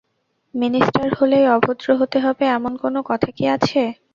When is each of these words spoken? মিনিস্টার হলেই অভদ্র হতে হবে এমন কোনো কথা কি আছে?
মিনিস্টার 0.53 1.07
হলেই 1.17 1.45
অভদ্র 1.55 1.87
হতে 1.99 2.17
হবে 2.25 2.43
এমন 2.57 2.73
কোনো 2.83 2.99
কথা 3.09 3.29
কি 3.37 3.43
আছে? 3.55 3.81